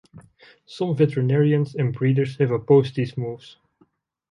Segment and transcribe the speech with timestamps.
[0.65, 3.57] Some veterinarians and breeders have opposed these moves.